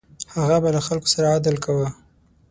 [0.37, 1.87] هغه به له خلکو سره عدل کاوه.